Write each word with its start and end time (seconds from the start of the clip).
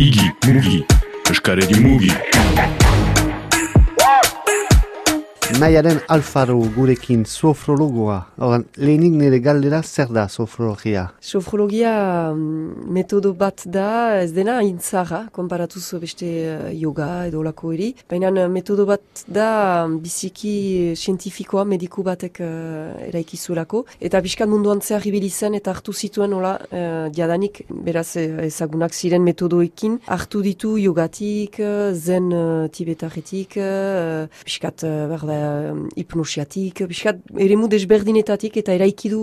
Igi, 0.00 0.30
mugi, 0.46 0.84
eskaredi 1.30 1.80
mugi. 1.80 2.12
Maiaren 5.58 5.98
Alfaro 6.08 6.60
gurekin 6.76 7.24
sofrologoa. 7.26 8.18
Horan, 8.38 8.64
lehenik 8.78 9.14
nire 9.18 9.40
galdera 9.42 9.80
zer 9.82 10.10
da 10.14 10.26
sofrologia? 10.28 11.08
Sofrologia 11.20 11.92
mm, 12.32 12.84
metodo 12.94 13.32
bat 13.34 13.64
da, 13.66 14.20
ez 14.22 14.30
dena 14.36 14.60
intzara, 14.62 15.24
konparatuz 15.34 15.82
beste 16.02 16.28
eh, 16.28 16.70
yoga 16.78 17.08
edo 17.26 17.42
lako 17.42 17.72
eri. 17.74 17.88
Baina 18.10 18.30
eh, 18.30 18.46
metodo 18.52 18.86
bat 18.86 19.24
da 19.26 19.48
mm, 19.88 19.96
biziki 20.04 20.54
zientifikoa 20.94 21.64
mediku 21.64 22.04
batek 22.06 22.40
uh, 22.44 23.08
eraikizulako. 23.08 23.82
Eta 24.00 24.20
biskat 24.22 24.48
munduan 24.48 24.80
zehar 24.84 25.06
ibili 25.08 25.30
zen 25.30 25.58
eta 25.58 25.74
hartu 25.74 25.92
zituen 25.92 26.36
hola 26.36 26.54
uh, 26.68 27.08
diadanik, 27.10 27.64
beraz 27.70 28.14
ezagunak 28.20 28.94
ziren 28.94 29.26
metodoekin. 29.26 29.98
Hartu 30.06 30.44
ditu 30.46 30.76
yogatik, 30.78 31.58
zen 31.96 32.30
uh, 32.30 32.68
tibetaretik, 32.72 33.58
uh, 33.58 34.28
biskat 34.46 34.86
uh, 34.86 34.96
berda 35.10 35.39
hipnosiatik, 35.96 36.84
biskat 36.90 37.22
ere 37.38 37.56
mu 37.56 37.68
desberdinetatik 37.70 38.56
eta 38.62 38.74
eraikidu 38.76 39.22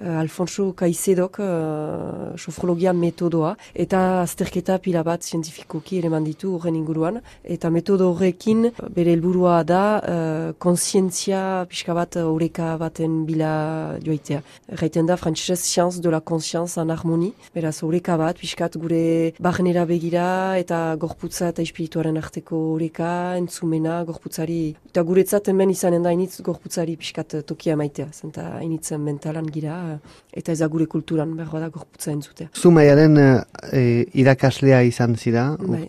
Alfonso 0.00 0.72
Caizedok 0.72 1.38
uh, 1.44 2.32
sofrologia 2.36 2.92
metodoa 2.96 3.52
eta 3.74 4.22
azterketa 4.22 4.78
pila 4.80 5.02
bat 5.04 5.22
zientifikoki 5.22 5.98
ere 5.98 6.08
manditu 6.08 6.54
horren 6.56 6.76
inguruan. 6.78 7.20
Eta 7.44 7.68
metodo 7.70 8.08
horrekin 8.14 8.70
bere 8.96 9.12
helburua 9.12 9.58
da 9.64 9.82
uh, 10.00 10.52
konsientzia 10.58 11.66
pixka 11.68 11.94
bat 11.94 12.16
horreka 12.16 12.76
baten 12.80 13.26
bila 13.28 13.98
joaitea. 14.00 14.40
Gaiten 14.80 15.06
da 15.06 15.18
frantzesez 15.20 15.60
science 15.60 16.00
de 16.00 16.10
la 16.10 16.20
conscience 16.20 16.78
en 16.80 16.90
harmoni, 16.90 17.34
beraz 17.54 17.82
horreka 17.82 18.16
bat 18.16 18.40
pixkat 18.40 18.78
gure 18.80 19.34
barnera 19.38 19.84
begira 19.84 20.56
eta 20.56 20.96
gorputza 20.96 21.50
eta 21.52 21.62
espirituaren 21.62 22.16
arteko 22.16 22.56
horreka, 22.72 23.36
entzumena, 23.36 24.00
gorputzari. 24.08 24.76
Eta 24.88 25.04
guretzat 25.04 25.52
hemen 25.52 25.76
izanen 25.76 26.02
da 26.02 26.16
initz 26.16 26.40
gorputzari 26.40 26.96
pixkat 26.96 27.42
tokia 27.44 27.76
maitea, 27.76 28.08
zenta 28.16 28.48
initz 28.64 28.96
mentalan 28.96 29.46
gira 29.52 29.89
eta 30.32 30.52
ez 30.52 30.62
gure 30.70 30.86
kulturan 30.86 31.34
behar 31.36 31.50
bada 31.52 31.68
gorputza 31.68 32.12
entzute. 32.12 32.48
Zumaiaren 32.54 33.16
e, 33.18 33.82
irakaslea 34.20 34.82
izan 34.86 35.16
zira, 35.16 35.56
bai. 35.58 35.82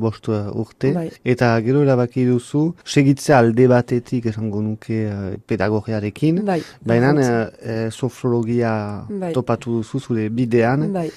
urte, 0.00 0.38
urte, 0.54 0.92
bai. 0.92 1.10
eta 1.24 1.52
gero 1.62 1.82
erabaki 1.82 2.24
duzu, 2.26 2.74
segitze 2.84 3.34
alde 3.34 3.68
batetik 3.70 4.26
esango 4.32 4.62
nuke 4.62 4.98
pedagogiarekin, 5.46 6.42
bai. 6.46 6.60
baina 6.84 7.12
uh, 7.14 7.90
sofrologia 7.90 8.72
bai. 9.08 9.32
topatu 9.32 9.78
duzu 9.78 10.00
zure 10.00 10.28
bidean. 10.28 10.88
Bai, 10.92 11.08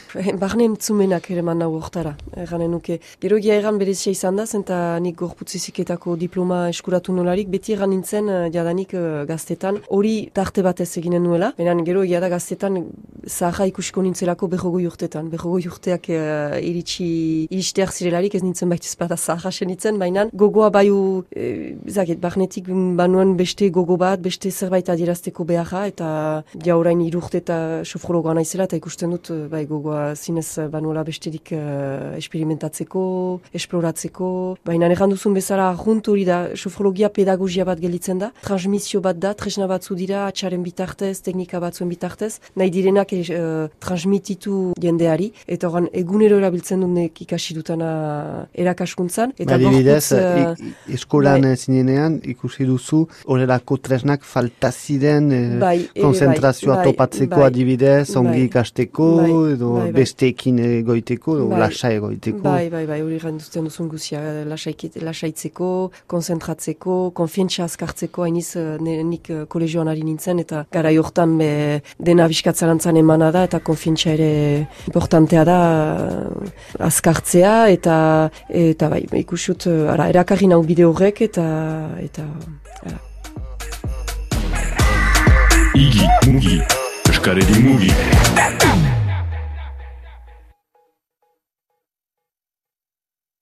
barne 0.43 0.67
entzumenak 0.69 1.29
ere 1.31 1.41
man 1.45 1.59
nahu 1.63 1.79
ortara, 1.79 2.15
erranen 2.37 2.71
nuke. 2.77 2.99
Gero 3.21 3.39
gia 3.41 3.57
erran 3.59 3.79
berezia 3.81 4.13
izan 4.13 4.39
da, 4.39 4.45
zenta 4.45 4.99
nik 5.01 5.17
gorputziziketako 5.19 6.15
diploma 6.19 6.67
eskuratu 6.69 7.15
nolarik, 7.15 7.49
beti 7.49 7.73
erran 7.73 7.93
nintzen, 7.95 8.29
jadanik 8.53 8.93
gaztetan, 9.29 9.81
hori 9.89 10.29
tarte 10.33 10.63
batez 10.65 10.89
eginen 11.01 11.23
nuela, 11.25 11.53
baina 11.57 11.75
gero 11.85 12.03
egia 12.03 12.19
da 12.19 12.29
gaztetan 12.29 12.79
zaharra 13.27 13.67
ikusiko 13.69 14.01
nintzelako 14.01 14.47
behogoi 14.47 14.85
urtetan. 14.89 15.29
Behogoi 15.29 15.65
urteak 15.67 16.09
uh, 16.13 16.57
iritsi 16.59 17.47
iristeak 17.49 17.91
zirelarik 17.93 18.35
ez 18.35 18.43
nintzen 18.43 18.69
baita 18.69 18.87
ezpada 18.89 19.17
zaharra 19.17 19.51
senitzen, 19.51 19.99
baina 19.99 20.25
gogoa 20.33 20.69
baiu, 20.73 21.23
e, 21.35 21.75
zaket, 21.89 22.19
barnetik 22.21 22.69
banuen 22.99 23.35
beste 23.37 23.69
gogo 23.69 23.97
bat, 23.97 24.21
beste 24.21 24.51
zerbait 24.51 24.89
adierazteko 24.89 25.45
beharra, 25.45 25.85
eta 25.91 26.09
jaurain 26.65 27.01
irurte 27.05 27.41
eta 27.43 27.57
sofrologoa 27.83 28.35
naizela, 28.37 28.67
eta 28.69 28.79
ikusten 28.79 29.13
dut 29.15 29.31
eh, 29.33 29.39
bai 29.51 29.65
gogoa 29.69 30.15
zinez 30.15 30.47
banuela 30.71 31.03
besterik 31.07 31.53
uh, 31.55 32.15
esperimentatzeko, 32.17 33.03
esploratzeko, 33.59 34.29
baina 34.65 34.89
erran 34.89 35.13
duzun 35.13 35.35
bezala 35.37 35.69
junt 35.79 36.09
hori 36.11 36.25
da, 36.27 36.39
sofrologia 36.55 37.09
pedagogia 37.13 37.65
bat 37.67 37.79
gelitzen 37.81 38.21
da, 38.23 38.31
transmisio 38.45 39.01
bat 39.05 39.19
da, 39.19 39.33
tresna 39.37 39.67
batzu 39.69 39.97
dira, 39.99 40.25
atxaren 40.27 40.63
bitartez, 40.65 41.19
teknika 41.25 41.61
bat 41.63 41.68
batzuen 41.69 41.89
bitartez, 41.89 42.39
nahi 42.59 42.73
direnak 42.73 43.13
uh, 43.13 43.67
transmititu 43.79 44.73
jendeari, 44.81 45.31
eta 45.47 45.69
horan 45.69 45.89
egunero 45.93 46.39
erabiltzen 46.41 46.83
dut 46.83 47.23
ikasi 47.25 47.55
dutana 47.57 47.89
erakaskuntzan. 48.53 49.33
Eta 49.39 49.55
Adibidez, 49.55 50.11
uh, 50.17 50.53
eskolan 50.91 51.45
bai. 51.45 51.55
zinenean 51.57 52.19
ikusi 52.33 52.65
duzu, 52.67 53.05
horrelako 53.29 53.77
tresnak 53.83 54.23
faltaziren 54.25 55.31
eh, 55.31 55.41
bai, 55.61 55.77
konzentrazioa 55.99 56.79
bai, 56.79 56.85
topatzeko 56.89 57.41
bai, 57.41 57.47
adibidez, 57.49 58.15
ongi 58.19 58.35
bai, 58.35 58.45
ikasteko, 58.47 59.09
bai, 59.19 59.31
edo 59.53 59.71
bai, 59.75 59.83
bai. 59.85 59.93
besteekin 59.99 60.61
egoiteko, 60.65 61.37
edo 61.39 61.49
bai, 61.53 61.61
lasai 61.65 61.93
egoiteko. 61.99 62.41
Bai, 62.45 62.69
bai, 62.73 62.85
bai, 62.89 62.99
hori 63.05 63.19
renduzten 63.21 63.69
duzun 63.69 63.89
guzia, 63.91 64.21
lasaitzeko, 64.49 65.69
konzentratzeko, 66.11 66.99
konfientza 67.17 67.65
azkartzeko, 67.67 68.25
hainiz 68.27 68.49
nik 68.79 69.31
kolegioan 69.51 69.91
ari 69.91 70.05
nintzen, 70.07 70.41
eta 70.45 70.65
gara 70.73 70.93
jortan 70.95 71.37
be 71.39 71.48
dena 71.99 72.27
biskatzarantzan 72.31 72.97
emana 73.01 73.31
da 73.31 73.43
eta 73.47 73.59
konfientza 73.59 74.11
ere 74.13 74.67
importantea 74.87 75.43
da 75.47 75.59
uh, 75.97 76.85
azkartzea 76.89 77.55
eta 77.73 77.97
eta 78.49 78.89
bai, 78.89 79.03
ikusut, 79.23 79.67
uh, 79.69 79.91
ara, 79.93 80.09
erakarri 80.13 80.49
nau 80.51 80.61
bide 80.63 80.85
horrek 80.87 81.21
eta 81.29 81.47
eta 82.03 82.25
ara. 82.83 82.97
Igi, 85.79 86.07
mugi, 86.27 86.57
eskaredi 87.13 87.61
mugi. 87.63 88.58